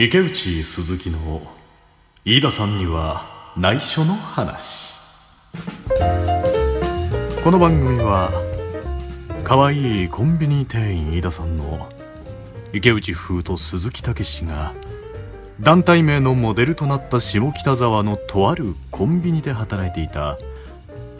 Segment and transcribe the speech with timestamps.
[0.00, 1.42] 池内鈴木の
[2.24, 4.94] 飯田さんには内緒の話。
[7.42, 8.30] この番組は
[9.42, 11.88] 可愛いコンビニ店員飯田さんの
[12.72, 14.72] 池内風と鈴木武が
[15.58, 20.38] 団体名のモデルとなった下北沢のとあるコンビニで働いていた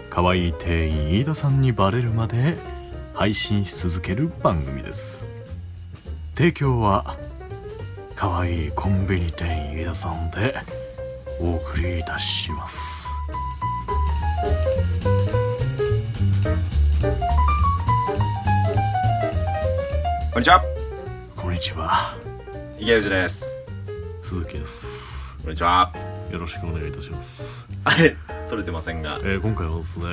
[0.09, 2.57] 可愛い店員飯田さんにバレるまで
[3.13, 5.27] 配信し続ける番組です。
[6.37, 7.17] 提供は
[8.19, 10.53] 可愛いコンビニ店員飯田さんで
[11.41, 13.07] お送りいたします。
[20.33, 20.65] こんにちは。
[21.37, 22.17] こんにちは。
[22.81, 23.63] 池内です。
[24.23, 25.37] 鈴木です。
[25.43, 25.93] こんにちは。
[26.33, 28.17] よろしくお願いいたします、あれ
[28.51, 29.21] 撮れてませんが。
[29.23, 30.05] えー今回はですね、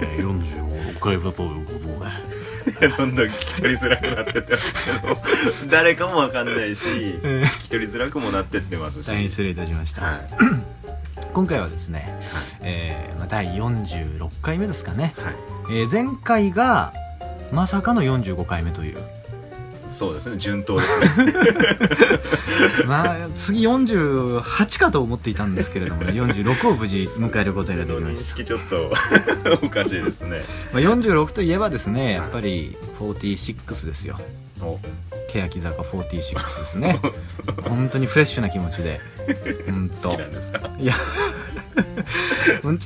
[0.00, 2.51] えー、46回目ということで
[2.88, 5.70] どんどん聞き取りづらくなってってますけど。
[5.70, 6.86] 誰かもわかんないし
[7.22, 9.06] えー聞き取りづらくもなってってますし。
[9.06, 10.20] 大変失礼いたしました、はい。
[11.32, 12.18] 今回はですね、
[12.62, 15.34] えーまあ、第46回目ですかね、はい。
[15.80, 16.92] えー前回が
[17.52, 18.98] まさかの45回目という
[19.86, 21.32] そうですね順当ですね。
[22.86, 28.92] まあ次48かと思っていたんですけれども、ね、46を無事迎えることができま認した、識ちょっと
[29.62, 30.42] おかしいですね。
[30.72, 34.18] まあ、46といえばですねやっぱり46ですよ。
[34.60, 34.78] お。
[35.28, 37.00] 欅坂46ですね。
[37.64, 39.00] 本当にフレッシュな気持ちで。
[39.66, 40.10] 本当。
[40.10, 40.70] 好きなんですか？
[40.78, 40.94] いや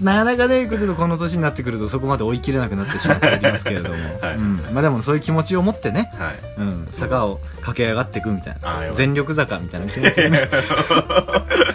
[0.02, 4.36] なかなかねちょっとこの年になってくるとそこまで追い切れなくなってしまっておりますけれども、 はい。
[4.36, 6.34] うん、まあでもそういう気持ちを持ってね、はい。
[6.58, 8.92] うん、坂を駆け上がっていくみたいな。
[8.94, 11.65] 全力坂みたいな気持ちでねコ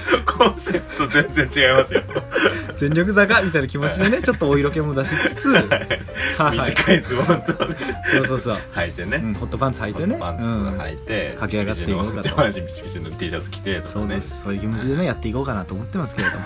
[0.49, 2.01] ンセプト全然違いますよ。
[2.77, 5.67] 全力坂みたいな気持ちでね ちょっとお色気も出しつつ、はい。
[6.37, 7.53] はい、短いズボンと。
[7.53, 10.17] そうそうそう、履いてね、うん、ホットパンツ履いてね。
[10.19, 10.77] パンツうん。
[10.77, 12.29] 履いて、駆け上がっていこうかと。
[12.29, 13.91] 上半身ピチピチの T シャツ着てとかね。
[13.93, 14.41] そうです。
[14.43, 16.45] そういう気持ちでねやっていこうかなと思ってますけれども。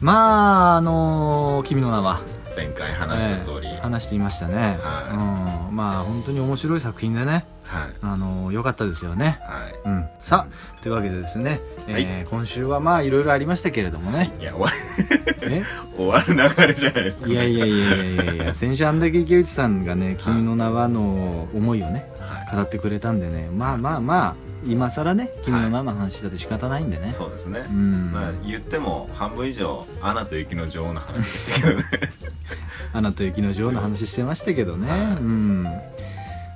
[0.00, 2.20] まああのー君の名は。
[2.56, 3.80] 前回話した通り、ええ。
[3.82, 7.94] 話していましたね、はうん、まあ本当に面白い作品でねはい。
[8.02, 9.40] あの良かったですよね。
[9.42, 9.74] はい。
[9.84, 14.32] うん、さあというわけでですね、えー今週はまあいろいろありましたけれどもね。
[14.40, 14.70] いや終わ
[15.42, 15.60] え？
[15.60, 15.64] る
[15.96, 24.34] 終わる流れじゃないですか、いやいやいやいやいやいや 先週あんだけ池内さんがね「君の名は」の思いをねは語ってくれたんでねまあまあまあ
[24.66, 31.84] 今更ね「君の名」の話だって仕方ないんでね、い、そうですね、うん、まあ言っても半分以上「アナと雪の女王」の話でしたけどね。
[32.92, 35.00] アナと雪の女王の話してましたけどね、はい。
[35.00, 35.68] うん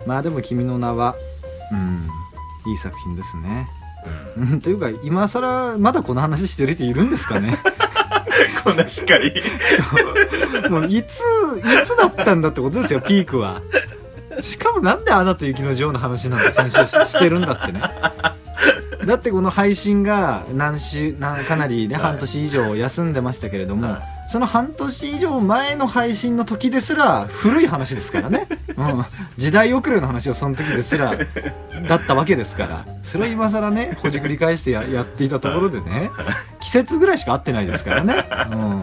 [0.06, 1.14] まあでも「君の名は」
[1.72, 2.08] うん。
[2.66, 3.68] いい作品ですね。
[4.36, 4.60] うん。
[4.62, 7.58] というか今更まだこの話してる人いるんですかね？
[8.64, 9.32] こんなしっかり。
[10.68, 13.60] もういついつだったんだってことですよピークは。
[14.40, 17.80] しかもなんで「アナと雪の女王」の話なんて先週ししてるんだってね。
[19.06, 22.04] だってこの配信が何週なかなりねはい。
[22.04, 28.46] 半年以上休んでましたけれども、はその半年以上前の配信の時ですら古い話ですからね、
[28.78, 29.04] うん、
[29.36, 31.16] 時代遅れの話をその時ですら
[31.88, 32.84] だったわけですから。
[33.02, 36.12] それを今更ねほじくり返してや やっていたところでね
[36.60, 38.80] 季節ぐらいしか合ってないですからね、うん、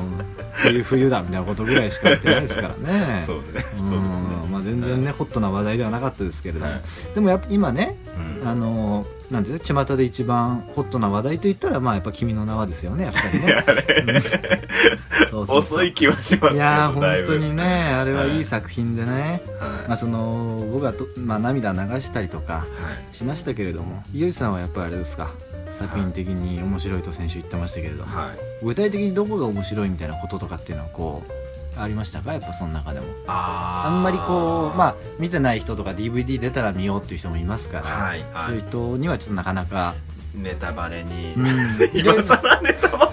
[0.52, 3.24] 冬冬だみたいなことぐらいしか合ってないですからね。
[3.26, 3.46] そうね。
[3.46, 3.90] そうですね。
[3.90, 4.02] うん。
[4.02, 4.37] まあ、
[4.72, 6.82] 全然ねホットな話題ではなかったですけれども、はい。
[7.16, 7.98] でもやっぱ今ね
[8.42, 8.48] うん。
[8.48, 14.22] あのなんていうの巷で一番ホットな話題と言ったらまあやっぱ「君の名は」ですよねやっぱりね。
[15.34, 18.38] 遅い気はしますけどいや本当にねあれははい。
[18.38, 19.88] いい作品でね、はい。
[19.90, 22.66] まあその僕はと、まあ、涙流したりとかは
[23.12, 23.16] い。
[23.16, 25.30] しましたけれども井内さんはやっぱりあれですか？
[25.74, 28.28] 作品的に面白いと先週言ってましたけれども、は
[28.62, 28.66] い。
[28.66, 31.32] 具体的にどこが面白いみたいなこととかっていうのはこう
[31.82, 32.34] ありましたか？
[32.34, 33.06] やっぱその中でも。
[33.28, 38.46] ああんまりこうまあ見てない人とか DVD 出たら見ようっていう人もいますから、はいはい。
[38.48, 39.94] そういう人にはちょっとなかなか、
[40.36, 41.46] ネタバレに、うん、
[41.94, 43.07] 今更ネタバレ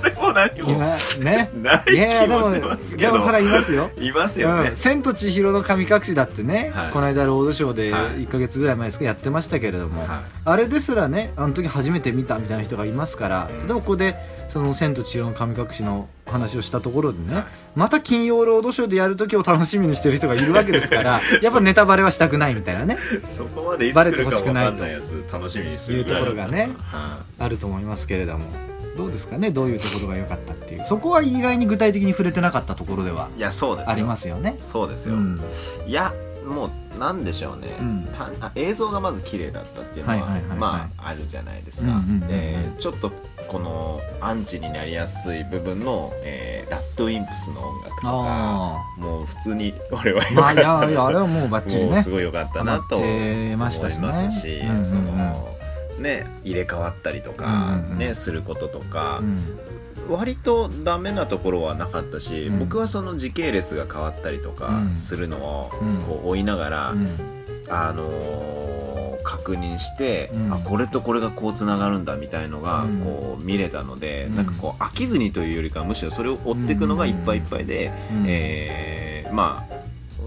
[0.70, 1.50] 今ね。
[1.54, 3.90] ないいやでもでもからいますよ。
[3.98, 4.70] いますよね。
[4.70, 6.92] うん、千と千尋の神隠しだってね、はい。
[6.92, 8.26] この間ロードショーではい。
[8.26, 13.66] 1か月ぐらい前ですかやってましたけれども、はあれですらねあの時初めて見たみたいな人がいますから、うん。
[13.66, 14.16] でもここで
[14.48, 17.44] その「千と千尋の神隠し」の話をしたところでね、はい。
[17.74, 22.96] また金曜ロードショーでやる時を楽しみにしてる人がいるわけですから やっぱネタバレはしたくないみたいなね。
[23.36, 29.50] そこまでいつバレて来るかほしくないと分かんないやつ楽しみにするいうところがねはあると思いますけれどもどうですかね？
[29.50, 30.84] どういうところが良かったっていう。
[30.86, 33.92] そこは意外に具体的に触れてなかったところではいいやそうですよ。
[33.92, 34.56] ありますよね。
[34.58, 35.40] そうですよ、うん。
[35.86, 36.12] いや
[36.46, 38.08] もうなんでしょうね、うん。
[38.54, 42.28] 映像がまず綺麗だったっていうのは,、まああるじゃないですか、うんうんうんうん。
[42.28, 43.10] でちょっと
[43.48, 52.00] このアンチになりやすい部分の、えーラッドウィンプスの音楽とかあもう普通に俺はまあいやいやあれはもうバッチリね。
[52.02, 53.82] すごい良かったなと思いますし、
[54.60, 54.84] うんうんうん。
[54.84, 55.53] その
[55.98, 60.14] ね入れ替わったりとか、ねすることとかう、ん。
[60.14, 62.58] 割とダメなところはなかったし、うん。
[62.58, 64.96] 僕はその時系列が変わったりとかうん。
[64.96, 65.96] するのをうん。
[66.02, 67.08] こう追いながら、うん。
[67.68, 68.64] あのー
[69.26, 70.52] 確認して、うん。
[70.52, 73.00] あこれとこれがこうつながるんだみたいのがうん。
[73.00, 74.36] こう見れたので、うん。
[74.36, 78.24] なんかこう飽きずにというよりかはむしろそれを追っていくのがいっぱいいっぱいで、うん。
[78.26, 79.73] えーまあ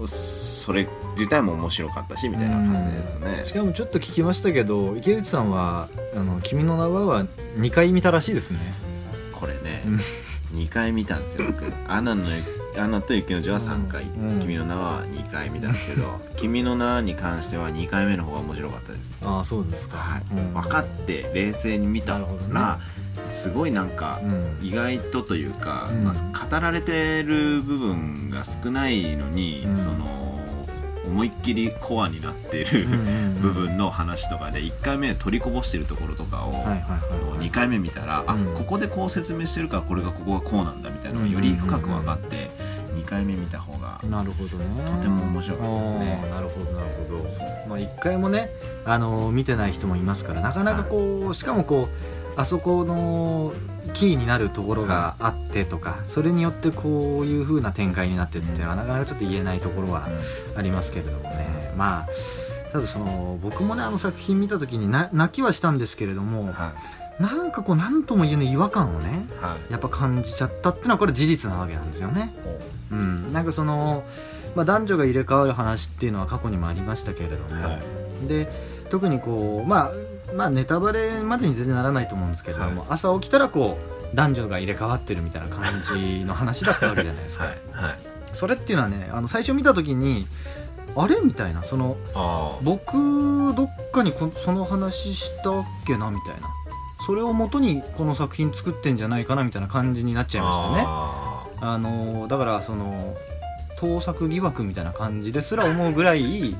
[0.06, 3.42] それ自体も面白かったしみたいな感じですね。
[3.44, 8.58] しかもちょっと聞きましたけど池内さんは「あの君の名は」は2回見たらしいですね。
[9.32, 10.00] これね、うん。
[10.60, 11.64] 2回見たんですよ僕。
[11.88, 12.24] アナの
[12.78, 14.40] アナと雪の女は3回、うん。
[14.40, 20.22] 君の名は2回見たんですけど君の名に関しては2回目の方が面白かったです、ああそうですか、はい。
[20.30, 20.54] うん。
[20.54, 22.80] 分かって冷静に見たなら、
[23.30, 24.66] すごいなんかうん。
[24.66, 26.04] 意外とというか、うん。
[26.04, 29.76] まあ、語られてる部分が少ないのに、うん。
[29.76, 30.27] その
[31.08, 32.86] 思いっきりコアになっている、
[33.40, 38.54] 部分の話とかで1回目取りこぼしてるところとかを、はいはいはい2回目見たら、あうん。
[38.54, 42.50] ここでこう説明してるからこれがここがこうなんだみたいなのがより深く分かって
[42.94, 44.96] 2回目見た方がなるほどね。
[44.96, 46.28] とても面白かったですね。
[46.30, 47.30] なるほどなるほど。
[47.30, 47.68] そう。
[47.68, 48.50] まあ、一回もね、
[48.84, 53.52] あの見てない人もいますからなかなかこう、しかもこうあそこの
[53.88, 60.08] キーになるところがあってとか、それによってこういう風な展開になってっていうのはなかなかちょっと言えないところは
[60.56, 61.72] ありますけれどもね。
[61.76, 62.08] まあ
[62.72, 66.74] ただその僕もねあの作品見た時にな泣きはしたんですけれどもは
[67.18, 69.72] なんかこう何とも言えない違和感をねいはい。
[69.72, 72.34] やっぱ感じちゃったっていうのはこれ事実なわけなんですよね。
[72.90, 74.04] うん、なんかその、
[74.54, 77.78] まあ、男女が入れ替わる話っていうのは過去にもありましたけれども、は
[78.24, 78.28] い。
[78.28, 78.50] で
[78.90, 79.92] 特にこう、まあ、
[80.34, 82.88] まあネタバレまでに全然ならないと思うんですけれども、はい。
[82.90, 83.78] 朝起きたらこ
[84.12, 85.64] う男女が入れ替わってるみたいな感
[85.96, 87.54] じの話だったわけじゃないですか、はい。
[87.72, 87.98] はい。
[88.32, 90.26] それっていうのはねあの最初見た時に
[90.96, 96.48] あれみたいなそのあ僕どっかにこその話したっけなみたいな。
[97.06, 100.84] それをもとにこの作品作ってんじゃないかなみたいな感じになっちゃいましたね。
[100.84, 103.16] ああのだからその
[103.78, 106.56] 盗作疑惑みたいな感じですら思うぐらい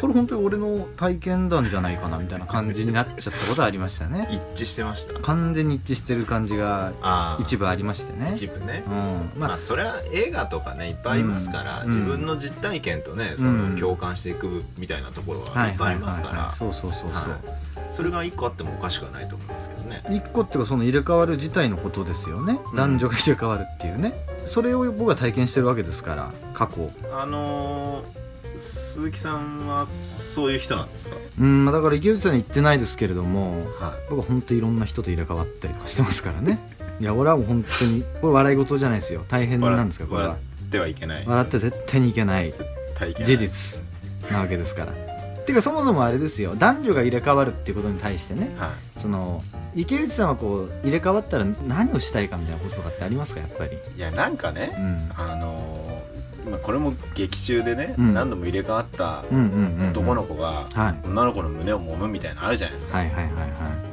[0.00, 4.28] これ本当に俺の体験談じゃないかなみたいな感じになっちゃったことありましたね。
[4.30, 5.18] 一致してました。
[5.20, 8.32] 完全に一致してる感じがあ一部ありましてね。
[8.34, 8.82] 一部ね。
[8.86, 8.92] うん。
[9.40, 11.88] まあまあそれは映画とかねいっぱいありますから、うん。
[11.88, 13.72] 自分の実体験とねそうん。
[13.72, 16.38] の共感していくみたいなところははいいっぱいありますから。
[16.42, 17.92] はいそうそうそうそう、はい。
[17.92, 20.02] それが一個あってもおかしくはないと思いますけどね。
[20.10, 22.76] 一個っていうかその入れ替わる自体のことですよね、うん。
[22.76, 24.12] 男女が入れ替わるっていうね
[24.44, 26.90] それを僕は体験してるわけですから過去。
[27.12, 28.24] あのー
[28.56, 31.16] 鈴木さんはそういう人なんですか？
[31.40, 36.60] うんまあだから池内さんに言ってないですけれどもは僕は本当いろんな人と入れ替わったりとかしてますからね。
[37.00, 39.24] いや俺はもう本当にこれ笑い事じゃないですよ。
[39.28, 40.28] 大変なんですかこれは。
[40.28, 41.24] 笑ってはいけない。
[41.26, 42.52] 笑って絶対にいけない。
[43.24, 43.80] 事実
[44.30, 44.92] なわけですから
[45.44, 46.54] ていうかそもそもあれですよ。
[46.56, 48.50] 男女が入れ替わるっていうことに対してね。
[48.58, 49.42] はその
[49.74, 53.40] 池内さんはこう入れ替わったら何をしたいかみたいなこととかってありますか？
[53.40, 53.72] やっぱり。
[53.72, 55.10] いいやなんかね、うん。
[55.16, 58.12] あのーまあ、これも劇中でね、うん。
[58.14, 59.24] 何度も入れ替わった
[59.92, 61.06] 男の子がはい。
[61.08, 63.38] 女の子の胸を揉むみたいなのあるじゃないですか、はいはいはいは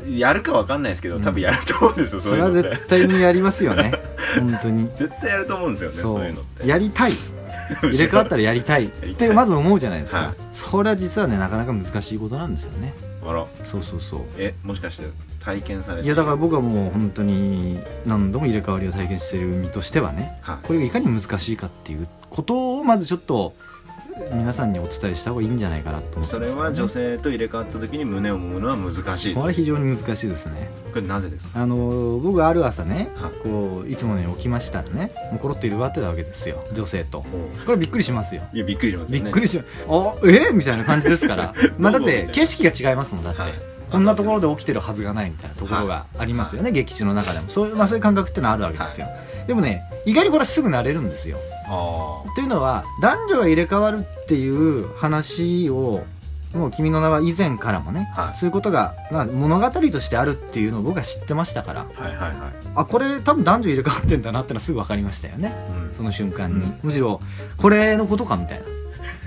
[0.06, 0.19] い。
[0.19, 1.21] やるかわかんないですけどうん。
[1.21, 2.69] 多分やると思うんですよ、そそうれはいうのって。
[2.71, 3.94] 絶対にやりますよね。
[4.38, 4.89] 本当に。
[4.89, 6.68] 絶対やると思うんですよねそういうのって。
[6.68, 7.13] やりたい
[7.81, 8.85] 入れ替わったらやりたい。
[8.85, 10.33] ってまず思うじゃないですか、はい。
[10.51, 12.93] それは実はねなかなか難しいことなんですよね。
[13.25, 13.45] あら。
[13.63, 14.22] そうそうそう。
[14.38, 15.05] えもしかして
[15.43, 20.57] 体験されていやだから僕はもう本当に何度も入れ替わりを体験している身としてはねはい。
[20.65, 23.53] これがいかに難しいかっていうことをまずちょっと
[24.34, 30.70] 皆さんにお伝えした方がいいんじゃないかなと思ってますそれは女性と入れ替わった時に胸を揉むのは難しいこれは非常に難しいですね。
[30.91, 31.62] これなぜですか？
[31.62, 33.32] あの僕ある朝ねはい。
[33.44, 36.63] こういつものように起きましたらねもうコロッと入れ替わってたわけですよ。
[36.74, 37.25] 女性と。
[37.65, 38.41] これびっくりしますよ。
[38.53, 39.24] いやびっくりしますよね。
[39.25, 39.63] びっくりしあ
[40.25, 40.51] え？
[40.53, 41.53] みたいな感じですから。
[41.80, 43.53] まあだって景色が違いますもんだって、はい。
[43.91, 47.50] こんなところで起きてるはずがないみたいなところがありますよね、劇中の中でも。
[47.50, 49.08] そういう,、まあ、そういう感覚ってのはあるわけですよ、
[49.48, 51.38] でもね意外にこれはすぐ慣れるんですよ。
[51.61, 51.61] あ
[52.35, 56.03] というのは男女が入れ替わるっていう話を
[56.53, 58.37] もう「君の名は」以前からもね、はい。
[58.37, 62.35] そういうことが、まあ、物語としてあるっていうのを僕は知ってましたからあはいはいはい。
[62.75, 65.53] あこれ多分男女入れ替わってんだなってのはすぐ分かりましたよね。
[65.89, 65.95] うん。
[65.95, 66.79] その瞬間に、うん。
[66.83, 67.19] むしろ
[67.57, 68.65] これのことかみたいな。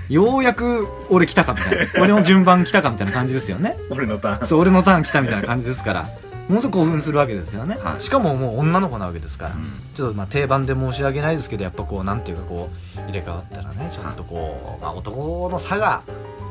[0.07, 1.85] ようやく俺来たかみたいな。
[1.99, 3.75] 俺の順番来たかみたいな感じですよね。
[3.89, 4.47] 俺のターン。
[4.47, 6.09] そう俺のターン来たみたいな感じですから
[6.47, 8.01] ものすごく興奮するわけですよね、はい。
[8.01, 9.65] しかももう女の子なわけですから、うん。
[9.95, 16.03] ちょっとまあ定番で申し訳ないですけどやっぱこうなんていうかこう入れ替わったらねちょっとこう、まあ、男の差が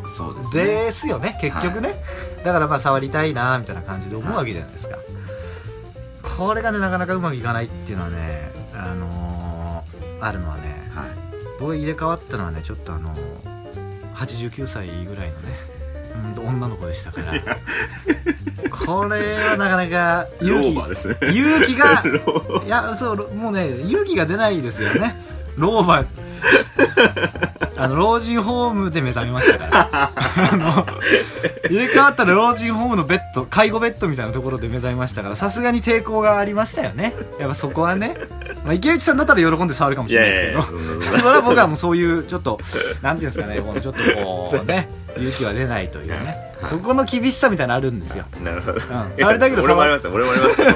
[0.06, 1.38] そうですねですよね。
[1.40, 1.94] 結局ね、
[2.44, 4.98] だからまあ触りたいなみたいな感じで思うわけじゃないですか、
[6.36, 9.24] これがねなかなかうまくいかないっていうのはねあのー
[10.20, 11.10] あるのはねはい。
[11.58, 13.14] 僕が入れ替わったのはねちょっとあの
[14.14, 15.58] 89歳ぐらいのね、
[16.36, 17.32] うん、女の子でしたから
[18.70, 21.32] これはなかなか ロ勇気ね。
[21.32, 22.02] 勇気が
[22.64, 25.14] いやそうもうね勇気が出ないですよね。
[25.56, 26.04] 老婆
[27.76, 30.10] あの老人ホームで目覚めましたから。
[30.52, 30.86] あの
[31.68, 37.14] 入れ替わったら老人ホームのベッド介護ベッドみたいなところで目覚めましたからさすがに抵抗がありましたよね。
[37.38, 38.16] やっぱそこはね、
[38.64, 41.18] まあ、池内さんだったら喜んで触るかもいしれないですけど。
[41.18, 42.58] それは僕はもうそういうちょっと
[43.02, 46.14] なんていうんですかねこのちょっとこうね勇気は出ないというね、
[46.60, 46.70] はい。
[46.70, 48.24] そこの厳しさみたいなのあるんですよ。
[48.42, 50.12] なるほど、触りたいけど俺もありますよ。
[50.12, 50.66] 俺もありますよ。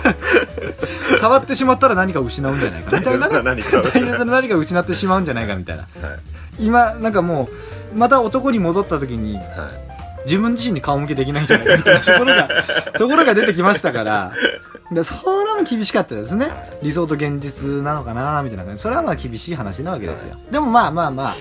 [1.21, 3.19] 触ってしまったら何かを失うんじゃないかみたいな。
[3.19, 3.43] 大切な
[4.25, 4.57] 何か。
[4.57, 5.83] を失ってしまうんじゃないかみたいな。
[5.83, 6.19] はい。
[6.59, 7.49] 今なんかも
[7.95, 9.45] うまた男に戻った時にはい。
[10.25, 12.01] 自分自身に顔向けできないんじゃないかみたいな。
[12.01, 12.49] ところが
[12.93, 14.33] ところが出てきましたから。
[14.91, 16.51] でそれも厳しかったですね。
[16.83, 18.83] 理想と現実なのかなみたいな感じ。
[18.83, 20.37] それはまあ厳しい話なわけですよ。
[20.51, 21.35] でもまあまあまあ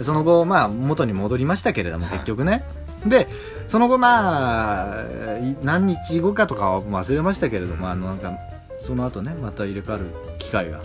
[0.00, 2.64] その後まあ元に戻りましたけれども結局ね。
[3.06, 3.28] で
[3.68, 5.02] その後まあ
[5.38, 8.38] い何日後かとかは忘れましたけれどもあのなんか
[8.80, 10.06] その後ねまた入れ替わる
[10.38, 10.80] 機会が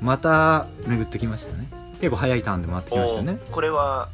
[0.00, 1.68] また巡ってきましたね。
[2.00, 3.38] 結構早いターンで回ってきましたね。
[3.48, 4.08] おこれは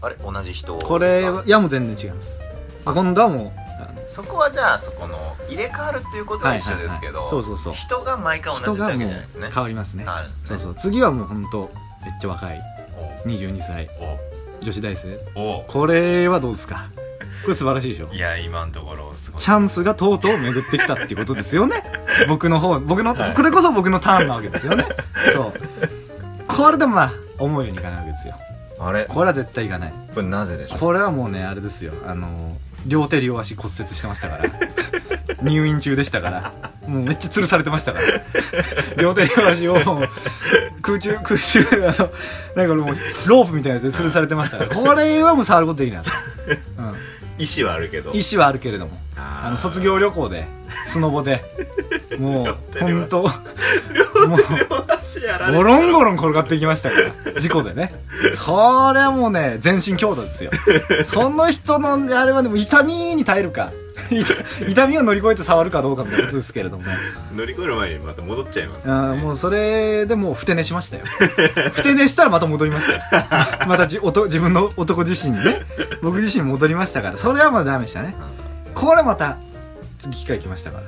[0.00, 0.16] あれ？
[0.16, 2.40] 同じ人これはいやもう全然違います。
[2.84, 3.52] 今度はもう
[4.06, 7.28] そこはじゃあそこの入れ替わるっていうことは一緒ですけど、
[7.72, 9.50] 人が毎回同じ人がもうじゃないですね。
[9.52, 10.04] 変わりますね。
[10.04, 10.10] ね。
[10.44, 10.74] そうそう。
[10.76, 11.68] 次はもう本当
[12.04, 12.60] めっちゃ若い。
[12.60, 12.75] お
[13.26, 13.88] 22歳。
[14.60, 15.18] 女子大生。
[15.34, 15.64] お。
[15.66, 16.86] これはどうですか？
[17.42, 18.12] これ素晴らしいでしょ？
[18.12, 19.40] いや今のところすごい。
[19.40, 21.82] チャンスがとうとう巡ってきたっていうことですよね。
[22.28, 24.84] 僕の方僕の、これこそ僕のターンなわけですよね。
[25.34, 25.52] そう。
[26.48, 28.34] これでもまあ思うようにいかないわけですよ。
[28.80, 29.04] あれ？
[29.04, 29.94] これは絶対いかない。
[30.14, 30.78] これなぜでしょう？
[30.78, 31.92] これはもうねあれですよ。
[32.06, 32.56] あの
[32.86, 34.44] 両手両足骨折してましたから。
[35.42, 36.52] 入院中でしたから。
[36.88, 39.02] もうめっちゃ吊るされてましたから。
[39.02, 39.76] 両手両足を
[40.86, 42.10] 空中 空中あの
[42.54, 42.96] なんかもう
[43.28, 44.58] ロープみたいなやつで吊るされてました。
[44.58, 46.10] か らこれはもう触ることできないで
[47.38, 48.10] す、 意思はあるけど。
[48.12, 48.92] うん、意思はあるけれども。
[49.18, 50.46] あの卒業旅行で
[50.86, 51.42] スノボで。
[52.18, 53.22] もう本当。
[53.22, 57.40] もうゴロンゴロン転がっていきましたから。
[57.40, 57.92] 事故でね。
[58.34, 60.50] それはもうね全身強打ですよ。
[61.04, 63.70] その人のあれはでも痛みに耐えるか
[64.10, 64.34] 痛
[64.68, 66.84] 痛みを乗り越えて触るかどうかみたいなことですけれども。
[67.34, 71.04] 乗り越える前にまた戻っちゃいますあーもうそれでもうふて寝しましたよ。
[71.72, 73.02] ふて寝したらまた戻りましたよ。
[73.66, 75.60] またじおと自分の男自身にね。
[76.02, 77.16] 僕自身に戻りましたから。
[77.16, 78.14] それはまだダメでしたね。
[78.74, 79.36] これまた
[79.98, 80.84] 次機会来ましたから。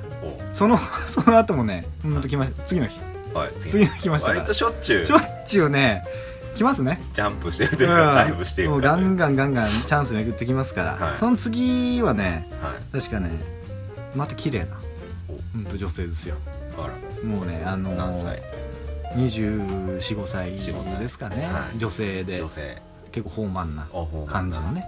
[0.53, 2.63] その その後もねほんと来ました。
[2.65, 3.01] 次の日。
[3.35, 4.39] はい次の日来ましたから。
[4.41, 5.05] 割としょっちゅう。
[5.05, 6.03] しょっちゅうね
[6.59, 7.00] 来ますね。
[7.12, 11.19] ジャンプしてるというかダイブしてるもうガンガンガンガンチャンス巡ってきますから、はい。
[11.19, 13.00] その次はねはい。
[13.00, 13.31] 確かね
[14.17, 14.77] また綺麗な
[15.53, 16.35] ほんと女性ですよ。
[17.25, 18.43] もうねあのー、何歳
[19.15, 20.99] ？245歳4-5歳。
[20.99, 21.79] ですかね、はい。
[21.79, 22.41] 女性で。
[22.41, 22.83] 女性。
[23.12, 23.87] 結構豊満な
[24.27, 24.87] 感じのね。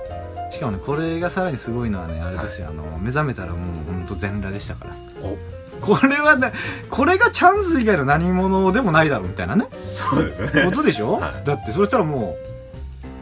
[0.51, 4.97] しかもねこれがさらにすごいのはねあれですよ、あの目覚めたらもうほんと全裸でしたから
[5.81, 6.53] これはね
[6.91, 9.67] これがチャンス以外の何者でもないだろうみたいなね。
[9.73, 10.65] そうですね。
[10.65, 11.47] ことでしょ、はい。
[11.47, 12.37] だってそしたらも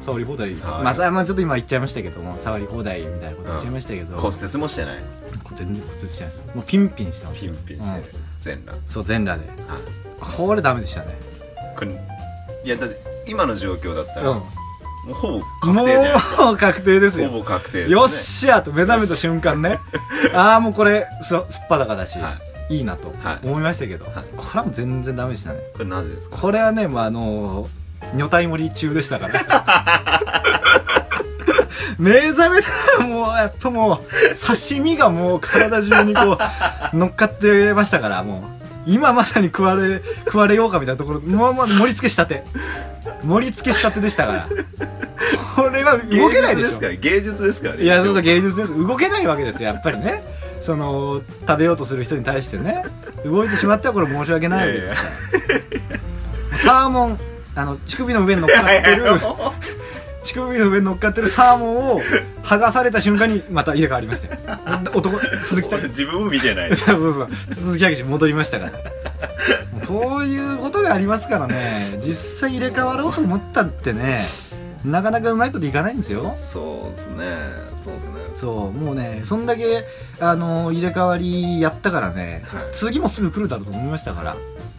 [0.03, 0.55] う触り放題。
[0.55, 5.03] まあさまあちょっと今言っちゃいましたけども触り放題みたいなこと言っちゃいましたけど、骨折もしてない。
[5.55, 6.47] 全然骨折してないです。
[6.55, 7.41] もうピンピンしてます。
[7.41, 8.05] ピンピンしてる
[8.41, 9.49] 全裸そう全裸で。
[9.63, 9.81] はい。
[10.21, 11.17] これダメでしたね。
[11.77, 11.93] これ
[12.65, 12.97] いやだって
[13.27, 14.37] 今の状況だったらうん。
[14.39, 14.45] も
[15.11, 17.29] うほぼ確定じゃもう確定ですよ。
[17.29, 19.79] ほぼ確定ですよっねしゃと目覚めた瞬間ね。
[20.35, 22.37] ああもうこれすすっぱだかだし、、は
[22.71, 23.47] いいなとはい。
[23.47, 24.15] 思いましたけど、はい。
[24.37, 25.61] これはもう全然ダメでしたね。
[25.73, 26.37] これなぜですか？
[26.37, 27.67] これはねまああの
[28.15, 29.41] 女体盛り中でしたから。
[31.99, 32.69] 目覚めた
[33.01, 36.39] らもうやっぱもう刺身がもう体中にこう
[36.97, 38.59] 乗っかってましたからもう。
[38.87, 42.43] 今まさに食われ食われようかみたいなところもうもう盛り付けしたて。
[43.23, 44.49] 盛り付けしたてでしたから。
[45.57, 46.87] これは動けないですか？
[46.87, 47.69] ら芸術ですか？
[47.71, 48.79] らねいやそうだ芸術です。
[48.79, 50.23] 動けないわけですよやっぱりね
[50.61, 52.85] その食べようとする人に対してね
[53.25, 55.03] 動いてしまってはこれ申し訳ないわけです。
[55.03, 55.93] か
[56.53, 57.19] らサーモン
[57.55, 59.05] あの乳首の上に乗っかってる
[60.23, 62.01] 乳首の上に乗っかってるサーモンを
[62.43, 64.59] 剥がされた瞬間にまた入れ替わりましたよ。
[64.95, 66.77] 男鈴木俺 自分も見てない。
[66.77, 67.55] そうそうそう。
[67.55, 68.73] 鈴木明戻りましたから。
[69.87, 71.99] こういうことがありますからね。
[72.05, 74.21] 実際入れ替わろうと思ったってね
[74.85, 76.31] なかなかうまいこといかないんですよ。
[76.31, 77.37] そうですね。
[77.77, 78.15] そうですね。
[78.35, 79.85] そうもうねそんだけ
[80.21, 82.63] あの入れ替わりやったからね、はい。
[82.73, 84.37] 次もすぐ来るだろうと思いましたから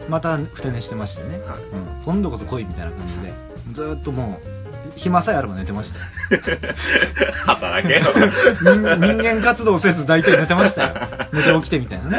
[0.08, 1.58] またふて寝してましてね、はい。
[1.58, 3.32] うん、今度こそ来いみたいな感じで
[3.72, 4.60] ずーっともう
[4.96, 5.98] 暇さえあれば寝てました。
[5.98, 6.04] よ
[7.46, 8.00] 働けよ。
[8.60, 10.94] 人人間活動せず大体寝てましたよ。
[11.32, 12.18] 寝て起きてみたいな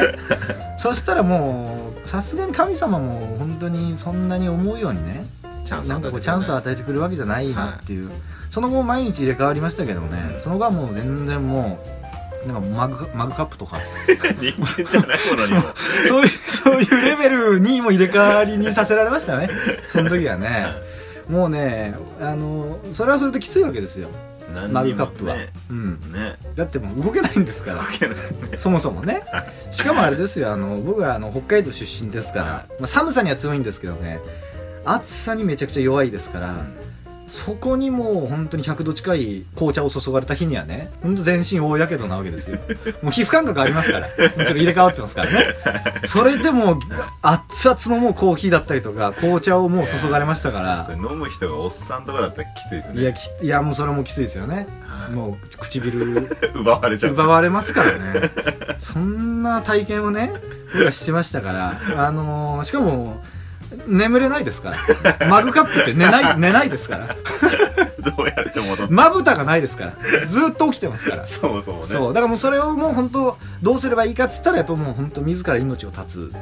[0.78, 5.24] そしたらもうさすがに神様も本当にそんなに思うようにね
[5.64, 8.10] チャンスなんかこうチャンスを与えてくれるわけじゃないなっていう、
[8.50, 10.36] その後毎日入れ替わりましたけどもね。
[10.38, 11.78] その後はもう全然も
[12.46, 13.78] なんかマグマグカップとか。
[14.40, 15.62] 人間じゃないものにも。
[16.08, 19.48] そういうそういうレベルにも入れ替わりにさせられましたね。
[19.88, 20.66] その時はね。
[21.28, 24.08] もうねあのそれはそれできついわけですよ。
[24.70, 25.36] マグカップは、
[25.70, 25.98] うん。
[26.12, 26.36] ね。
[26.56, 28.58] だってもう動けないんですから。
[28.58, 29.22] そもそもね。
[29.70, 30.52] しかもあれですよ。
[30.52, 32.50] あの僕はあの北海道出身ですから、は
[32.80, 34.20] まあ、寒さには強いんですけどね
[34.84, 36.66] 暑さにめちゃくちゃ弱いですから、
[37.32, 42.58] そこにもう本当に100度近い紅茶を注がれた日にはね本当全身大やけどなわけですよ。
[43.00, 45.38] もう皮膚感覚ありますからもちろん入れ替わってますからね。
[46.04, 46.78] それでも
[47.22, 50.86] 熱々のもうコーヒーだったりとか紅茶をもう注がれましたから。
[50.94, 53.00] 飲む人がおっさんとかだったらきついですね。
[53.00, 54.66] いやきいやもうそれもきついですよね。
[54.86, 55.12] はい。
[55.12, 56.28] もう唇。
[56.54, 57.12] 奪われちゃう。
[57.12, 58.30] 奪われますからね。
[58.78, 60.34] そんな体験をね
[60.74, 63.22] 僕はしてましたからあのーしかも
[63.86, 64.74] 眠れないですか
[65.18, 65.28] ら。
[65.28, 67.16] マグカップって寝ない 寝ないですから。
[68.16, 69.92] どうやって戻ってまぶたがないですから。
[70.28, 71.26] ずっと起きてますから。
[71.26, 71.82] そうそうね。
[71.84, 72.12] そう。
[72.12, 76.32] だからもうそれをもう本当どうすればいいかっつったらやっぱもう本当自ら命を絶つ。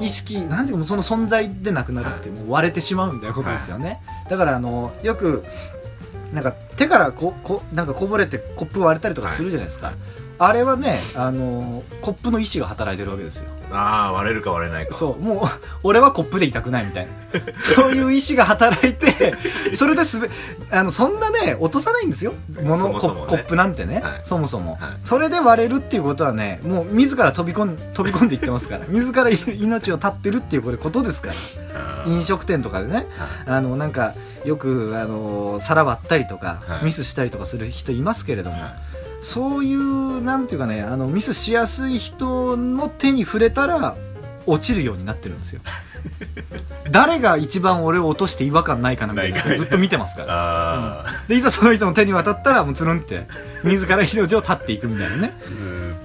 [0.00, 5.44] 意識なんていうかその存在でなくなるってもう割れてしまうみたいなことですよね、だからあのよく
[6.32, 9.92] なんか手からここなんかこぼれてコップ割れたりとかするじゃないですか、
[10.42, 13.50] あれはねあのコップの意志が働いてるわけですよ。
[13.70, 14.94] あー割れるか割れないか。
[14.94, 15.46] そうもう
[15.82, 17.12] 俺はコップで痛くないみたいな。
[17.60, 19.34] そういう意志が働いて
[19.74, 20.30] それですべ
[20.70, 22.32] あのそんなね落とさないんですよ。
[22.62, 23.00] もそもね。
[23.00, 24.22] ココップなんてね、はい。
[24.24, 24.90] そもそも、はい。
[25.04, 28.86] それで割れるっていうことはねもう自ら飛び込ん飛び込んでいってますから。
[28.88, 32.04] 自ら命を絶ってるっていうことですから。
[32.06, 32.94] 飲食店とかでね。
[32.94, 33.06] はい。
[33.46, 34.14] あのなんか
[34.46, 36.86] よくあの皿割ったりとか、はい。
[36.86, 43.96] ミスしたりとかする人いますけれども、はいそういうなんていうかねあのミスしやすい人の手に触れたら
[44.46, 45.60] 落ちるようになってるんですよ。
[46.90, 50.26] 誰が一番俺を落として違和感ないかなみたいなずっと見てますから。
[50.30, 53.26] あでいざその人の手に渡ったらもうつるんって
[53.64, 55.32] 自ら命を絶っていくみたいなね。
[55.44, 55.52] ーう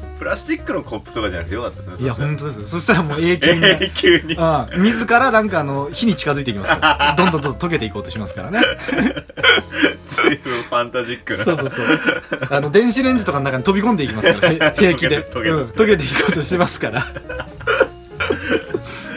[0.01, 2.67] んプラスチックのコップとかじゃなくてよかったですねいや本当ですよ。
[2.67, 3.61] そしたらもう永久に。
[3.61, 4.35] ね 永久に。
[4.35, 7.15] うん、自らなんかあの火に近づいていきますから。
[7.17, 8.61] どんどんどん溶けていこうとしますからね。
[10.07, 11.43] 随分ファンタジックな。
[11.43, 11.85] そうそうそう。
[12.49, 14.53] あの電子レンジとかの中に飛び込んでいきますから。
[14.53, 15.19] へ 平気で。
[15.23, 15.49] 溶けて。
[15.49, 17.05] うん溶けていこうとしてますから。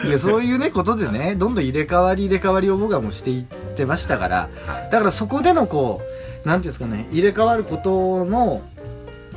[0.05, 3.43] いやそういうねことでねどんどん入れ替わり入れ替わりを僕はもうしていっ
[3.75, 4.49] てましたから。
[4.65, 4.89] はい。
[4.91, 6.01] だからそこでのこ
[6.45, 8.61] うなんていうんですかね入れ替わることの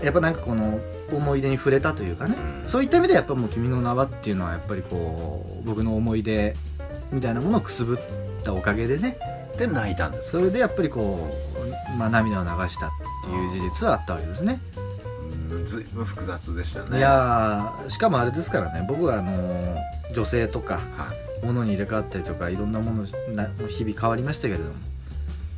[0.03, 0.81] やっぱなんかこの
[1.17, 2.37] 思い出に触れたというかね。
[2.65, 2.69] うん。
[2.69, 6.55] そういった意味でやっぱもう「君の名は」っていうのはやっぱりこう僕の思い出
[7.11, 7.99] みたいなものをくすぶっ
[8.45, 9.19] たおかげでね。
[9.59, 11.31] で泣いたんですそれでやっぱりこ
[11.93, 12.91] う、まあ、涙を流したっ
[13.23, 14.61] ていう事実はあったわけですね。
[15.51, 15.67] うん。
[15.67, 16.99] 随分複雑でしたね。
[16.99, 18.85] いやーしかもあれですからね。
[18.89, 19.77] 僕はあのー
[20.15, 20.81] 女性とかは
[21.43, 21.47] い。
[21.47, 23.03] 物に入れ替わったりとかいろんなもの
[23.35, 24.71] な日々変わりましたけれども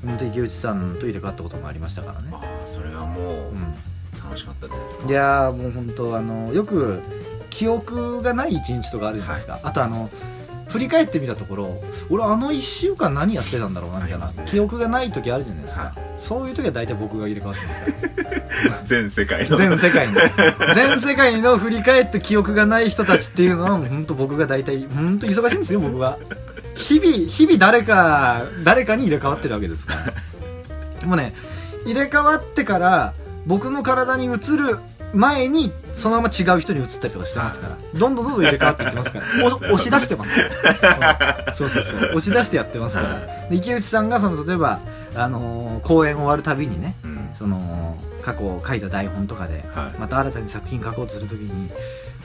[0.07, 2.29] 本当池内さんと入れ替わったこともありましたからね。
[2.33, 3.57] あーそれはもうう
[4.25, 5.07] 楽しかったじゃないですか。
[5.07, 7.01] ん、いやーもう本当あのよく
[7.51, 10.11] 記憶がない一日とかあるじゃないですか、あとあの
[10.69, 15.93] 振り返ってみたところ俺あの1週間何やってたんだろうなみたいな、ね記憶がない時あるじゃないですか、はい。
[16.19, 19.57] そういう時は大体僕が入れ替わってますから 全世界の。
[19.57, 20.15] 全世界に
[20.75, 26.19] 全世界の振り返って記憶がない人たちっていうのは本当僕が大体本当忙しいんですよ僕は。
[26.75, 29.95] 日々日々誰か誰かに入れ替わってるわけですか
[31.03, 31.07] ら。
[31.07, 31.35] もうね
[31.85, 33.15] 入れ替わってから
[33.47, 34.79] 僕の体に移る
[35.13, 37.77] 前にそのまま違う人に移ったりとかしてますから。
[37.99, 39.25] どんどんどんどん入れ替わっていってますから。
[39.71, 40.33] お押し出してます
[40.81, 41.99] から、う んそうそうそう。
[41.99, 43.21] 押し出してやってますから。
[43.49, 44.81] で池内さんがその例えば、
[45.15, 47.29] あのー公演終わるたびにねうん。
[47.39, 50.01] その過去書いた台本とかではい。
[50.01, 51.71] また新たに作品書こうとするときに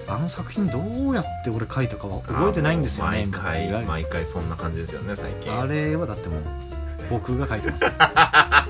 [0.08, 0.80] あの作品ど
[1.12, 3.28] うやって俺書いたかは覚えてないんですよね。
[3.32, 5.56] 毎回毎回そんな感じですよね最近。
[5.60, 6.40] あれはだってもう
[7.10, 7.84] 僕が書いてます。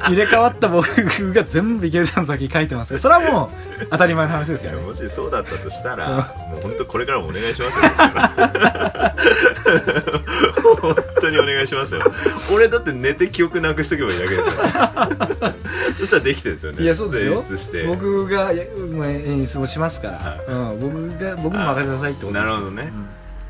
[0.10, 0.88] 入れ替わった僕
[1.34, 4.82] が全部池内さんの先に書いてますそれはもう当たり前の話ですよね。
[4.82, 7.84] もしそうだったとしたらもう本当これからもお願いしますよ
[10.82, 12.02] 本当にお願いしますよ。
[12.52, 14.54] 俺だって寝て記憶なくしとけばいいだけですよ
[15.99, 16.84] そしたらできてるんですよね。
[16.84, 17.34] いやそうですよ。
[17.34, 17.84] 演出して。
[17.84, 20.41] 僕が演出もしますから、はい。
[20.47, 22.91] うん、僕が僕に任せなさいってことですなるほどね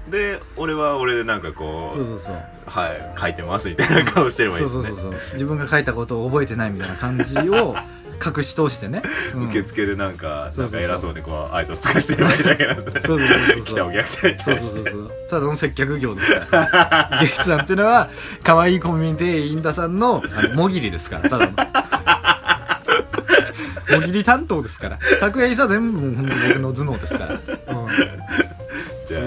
[0.10, 2.36] で俺は俺でなんかこううんそうそうそう。
[2.66, 4.84] はい書いてますみたいな顔してればいいですね。
[4.84, 5.22] そうそうそうそう。
[5.34, 7.76] 自分が書いたことを覚えてないみたいな感じを
[8.24, 9.02] 隠し通してね、
[9.34, 9.50] うん。
[9.50, 13.02] 受付でなんかなんか偉そうにこう挨拶とかしてればいいだけなんで。
[13.02, 13.64] そうそうそうそう。
[13.64, 15.12] 来たお客さんに対してそうそうそう。
[15.30, 17.20] ただの接客業ですから。
[17.22, 18.10] ゲイツさんっていうのは
[18.44, 21.30] 可愛いコミュニティインダさんのあのもぎりですから。
[21.30, 21.54] ただの。
[24.00, 25.00] もぎり担当ですから。
[25.20, 27.40] 作品は全部本当に僕の頭脳ですから、うん、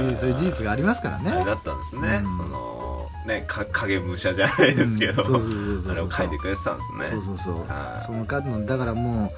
[0.02, 1.30] いうそういう事実がありますからね。
[1.30, 2.46] あれだったんですね、うん。
[2.46, 7.06] そのねか影武者じゃないですけど、あれを書いてくれてたんですね。
[7.06, 7.54] そうそうそう。
[7.66, 8.04] はい。
[8.04, 9.32] その数のだからも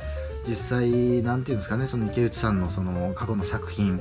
[0.46, 4.00] 実際なんていうんですかねその池内さんのその過去の作品は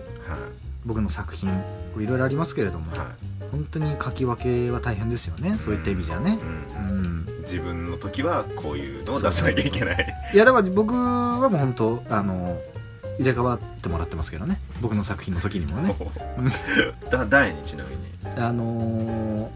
[0.86, 1.50] 僕の作品
[1.98, 2.98] いろいろありますけれどもい。
[2.98, 3.08] は
[3.52, 6.34] 本当に書き分けは大変ですよねそういった意味じゃね。
[6.34, 6.90] い、うん。
[6.90, 7.26] うん。
[7.44, 10.16] 自分の時はこういうのを出さなきゃいけない。
[10.34, 12.60] いやだから僕はもう本当あの
[13.20, 14.60] 入れ替わってもらってますけどね。
[14.82, 15.96] 僕の作品の時にもね。
[17.12, 18.02] だ誰にちなみに？
[18.38, 19.50] あの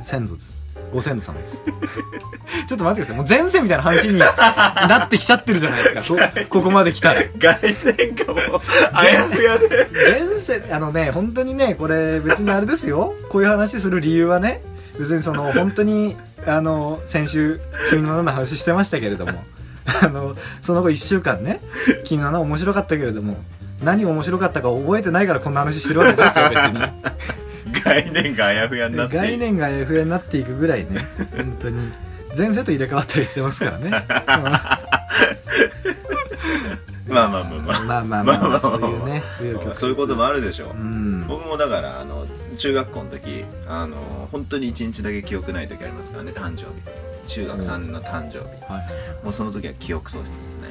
[0.00, 0.62] ー、先祖です。
[0.92, 1.60] ご先祖様です。
[2.66, 3.16] ちょっと待ってください。
[3.16, 6.02] もう前世みたいな話になってきちゃってるじゃないですか。
[6.48, 7.20] こここまで来たら。
[7.38, 8.60] 概念がもう
[8.92, 9.88] あやふやで。
[9.92, 13.14] 前世あのね本当にねこれ別にあれですよ。
[13.28, 14.62] こういう話する理由はね
[14.98, 19.44] 別にその本当にあの先週「君の名の話してましたけれども
[20.02, 21.60] あのその後1週間ね
[22.04, 23.42] 「君の名面白かったけれども
[23.82, 26.80] 何面白かったか覚えてないからこんな話してるわけですよ 別に。
[27.84, 31.04] 概念があやふやになって概念が FA になっていくぐらいね
[31.36, 31.92] 本当に。
[32.36, 33.90] 前世と入れ替わったりしてますからね。
[37.08, 37.80] まあまあまあまあ。
[37.80, 39.22] まあまあまあ、まあまあまあそういうね
[39.64, 41.26] まあそういうこともあるでしょう、うん。
[41.26, 48.72] 僕もだからあの中学校の時あの本当に1日だけ記憶ない時ありますからね誕生日中学3年の誕生日。
[48.72, 50.68] はいもうその時は記憶喪失ですね。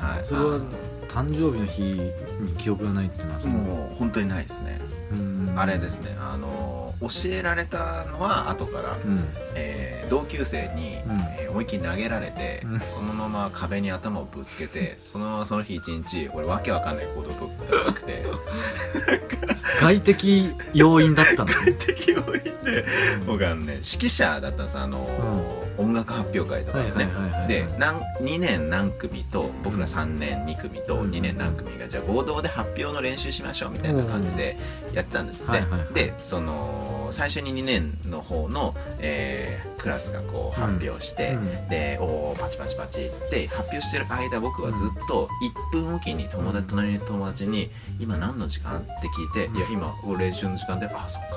[0.00, 0.24] はい。
[0.26, 0.60] それは
[1.08, 4.78] 誕生日の日に記憶がないっていうのもう本当にないですね。
[5.12, 5.54] うん。
[5.56, 6.14] あれですね。
[6.20, 9.24] あの教えられたのは後から、うん。
[9.54, 11.20] えー同級生に、うん。
[11.38, 12.80] えー思いっきり投げられて、うん。
[12.80, 18.24] そのまま壁に頭をぶつけて そのままその日一日俺わけわかんない行動をとったらしくて。
[19.80, 22.84] 外的要因だった んですね適応いて
[23.26, 24.78] 僕あのね指揮者だったんです。
[24.78, 27.08] あのー音楽発表会とかでね、
[27.46, 31.10] で何2年何組と僕ら3年2組とうん。
[31.10, 34.58] 2年何組がじゃあ合同で発表の練習しましょうみたいな感じで
[34.92, 35.62] やってたんですって、
[35.94, 41.68] でその最初に2年の方の、えークラスがこう発表して、うん。
[41.68, 45.28] でおーパチパチパチって発表してる間僕はずっと
[45.72, 51.36] 1分おきに友達隣の友達に「今何の時間?」って聞いて「いや今練習の時間であそっか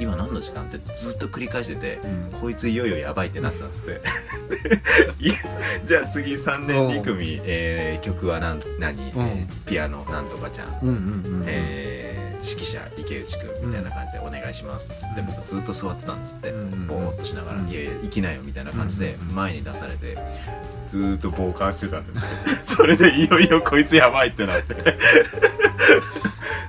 [0.00, 2.00] 今何の時間?」ってずっと繰り返してて。
[2.02, 2.40] うん。
[2.40, 4.00] こいついよいよやばいってなってたんですって。
[5.86, 8.60] じゃあ次3年2組、えー曲は何？
[8.78, 15.26] 何、えーピアノなんとかちゃん、うんえー指揮者池内くんみたいな感じでお願いしますっつってうん。
[15.26, 17.68] 僕ずっと座ってたんですって、うんぼーっとしながら「うん。
[17.68, 20.16] いやいや行きなよ」みたいな感じでうん前に出されて
[20.88, 22.14] ずーっと傍観してたんで
[22.64, 24.72] す それでいよいよこいつやばいってなって。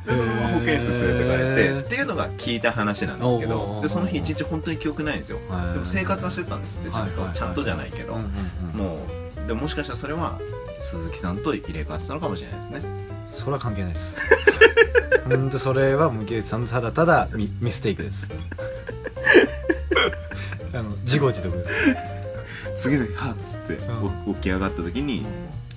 [0.05, 1.29] でそのまま保健室連れて
[1.61, 5.39] て、っていうのが聞いた話なんですけどでその日一日本当に記憶ないんですよ。
[5.49, 8.15] はいでも生活はしてたんですってちゃんと、ちゃんとじゃないけど、
[8.73, 8.99] も
[9.43, 10.39] うでももしかしたらそれは
[10.79, 12.81] 鈴木さんと入れ替わってたのかもしれないですね。
[13.27, 14.17] それは関係ないです。
[15.29, 18.27] 本当それはもう池内さんのただただミミステイクです。
[20.73, 21.71] あの自業自得です。
[22.83, 23.77] 次の日はっつって、
[24.33, 25.25] 起き上がった時に、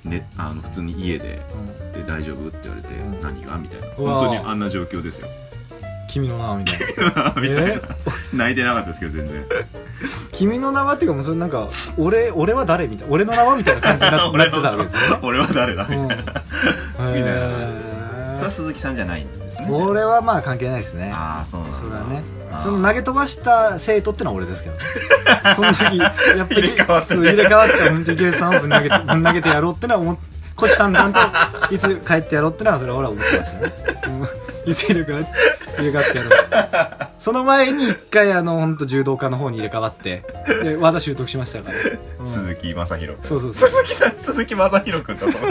[0.04, 3.20] ね、あの普通に家でうん「で大丈夫?」って言われて「うん。
[3.20, 3.86] 何が?」みたいな。
[3.96, 5.28] 本当にあんな状況ですよ
[6.14, 6.78] 君の名はみたい
[7.12, 7.34] な。
[7.40, 7.80] みたいな、え？
[8.32, 9.44] 泣いてなかったですけど全然。
[10.30, 13.12] 君の名はっていうかもうそれなんか俺俺は誰みたいな。
[13.12, 15.20] 俺の名はみたいな感じにな なってたわけですよね。
[15.24, 16.04] 俺は誰だみたいな、
[17.00, 17.14] うん。
[17.18, 18.34] みたいな。
[18.34, 19.66] それは鈴木さんじゃないんですね。
[19.68, 21.10] これはまあ関係ないですね。
[21.12, 21.78] ああそうなんだ。
[21.78, 22.22] それはね。
[22.52, 22.62] あー。
[22.62, 24.82] その投げ飛ばした生徒ってのは俺ですけどね。
[25.56, 26.10] その時や
[26.44, 27.16] っぱり入れ替わって。
[27.16, 30.16] ねそう入れ替わって本当に池内さんをぶん投げてぶん投げてやろうってのは思っ
[30.56, 33.72] 虎視眈々といつ帰ってやろうってのはそれは俺は思ってましたね、
[34.06, 35.30] うん、いつ入れ替わって
[35.78, 37.08] 入れ替わってやろう。
[37.18, 40.24] その前に一回あの本当柔道家の方に入れ替わって
[40.62, 41.76] で技習得しましたから、
[42.20, 42.28] うん。
[42.28, 43.68] 鈴木正宏そうそうそう。
[43.70, 45.48] 鈴木さん鈴木正宏君だその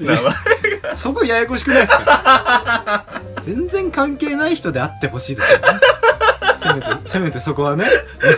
[0.00, 0.32] 名前
[0.96, 3.04] そこややこしくないですか？
[3.42, 5.64] 全然関係ない人であってほしいですよね。
[6.60, 7.84] せめてせめてそこはね。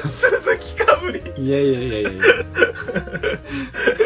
[0.05, 1.21] 鈴木かぶり。
[1.37, 2.11] いやいやいやいや。
[2.11, 2.19] い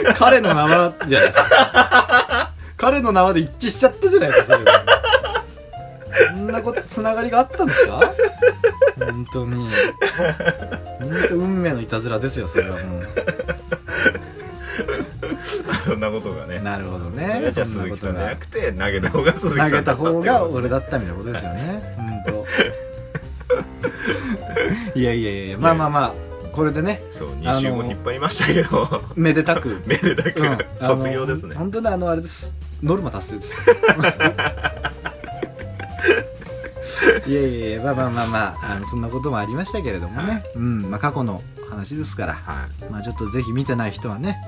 [0.04, 2.52] や彼の名はじゃないですか。
[2.76, 4.84] 彼の名はで一致しちゃったじゃないですかそれは
[6.54, 8.00] なこと つながりがあったんですか？
[8.98, 9.68] 本当に。
[11.00, 13.02] 本当運命のいたずらですよそれはも
[15.86, 16.56] そんなことがね。
[16.56, 17.26] うなるほどね。
[17.34, 21.94] それはじゃあ鈴木さんじゃなくて投げた方が鈴木さん投げた方が俺だだったみたいなことですよね。
[21.96, 22.22] 本
[24.94, 24.98] 当。
[24.98, 25.58] いやいやいやいや。
[25.58, 26.12] まあまあまあ
[26.52, 27.02] これでね。
[27.10, 29.02] そう2週も引っ張りましたけど。
[29.16, 29.82] めでたく。
[29.86, 30.58] めでたく、 うん。
[30.80, 31.56] 卒業ですね。
[31.56, 32.52] 本当にあのあれです。
[32.82, 33.66] ノルマ達成です
[37.26, 42.34] いやいやいやまあまあまあまああのそんなこともありましたけれどもね、うんまあ過去の話ですから。
[42.34, 44.40] はまあちょっとぜひ見てない人はね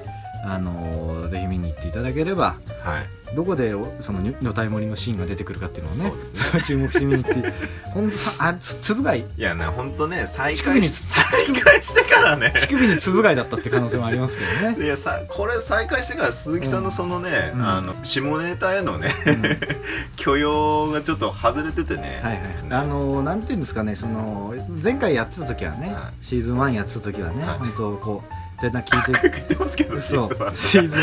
[0.44, 3.34] あのーぜひ見に行っていただければはい。
[3.34, 6.26] どこでおその女体盛りのシーンが出てくるかっていうのをねそうで
[6.62, 7.52] す注目して見に行って
[7.92, 9.20] 本当さあつつぶ貝。
[9.20, 11.24] いやねほんとね再開し再
[11.60, 12.52] 開してからね。
[12.56, 14.76] 乳首につぶ貝だったって可能性もありますけどね。
[14.84, 19.42] いやさこれ再開してから鈴木さんのそのね、うんあの下ネタへのねうん。
[20.16, 22.42] 許容がちょっと外れててね、はいはい。
[22.70, 27.58] あのーなんていうんですかねその前回やってた時はね、はシーズン1やってた時はね、はい。
[27.58, 30.28] 本当こうでな聞いて言ってますけどそう。
[30.28, 30.56] 実は。
[30.56, 30.98] シーズン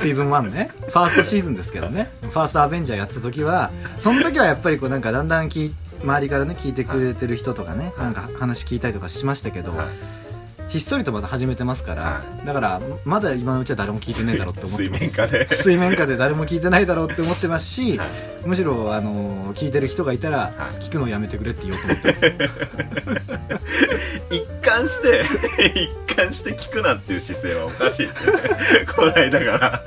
[0.00, 0.70] シーズン1ね。
[0.80, 2.10] ファーストシーズンですけどね。
[2.20, 8.04] ファーストアベンジャーやってた時はその時はやっぱりこうなんかだんだん聞い周りからね聞いてくれてる人とかね、はい。
[8.04, 9.88] なんか話聞いたりとかしましたけど、はい。
[10.68, 15.00] ひっそりとまだ始めてますから、はだからまだ今のうちは誰も聞いてねえだろうって思って水ます。
[15.00, 15.48] 面下で。
[15.54, 18.08] 水面下で誰も聞いてないだろうって思ってますし、はい。
[18.44, 20.82] むしろあの聞いてる人がいたら、はい。
[20.82, 22.48] 聞くのをやめてくれって言おうと思って
[23.48, 23.78] ます
[24.30, 25.24] 一貫して
[26.06, 28.40] 一貫して聞くなっていう姿勢はおかしいですよね。
[28.94, 29.84] こないだから。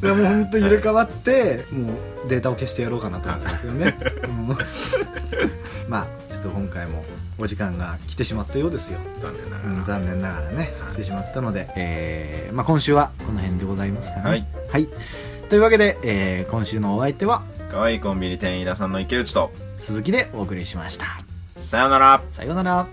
[0.00, 4.56] でもう本当入れ替わってもうデータを消してやろうかなと思ってますよね、うん。
[5.88, 7.02] まあちょっと今回も
[7.38, 10.92] お時間が来てしまったようですよ、残念ながら、うん、残念ながらねはい。
[10.94, 14.22] 来てしまったので、えーまあ、今週はこの辺でございますかね。
[14.22, 14.88] はい、はい、
[15.48, 21.06] というわけで、えー今週のお相手は可愛いコンビニ店員飯田さんの池内と鈴木でお送りしました。
[21.56, 22.20] さよなら。
[22.30, 22.86] さようなら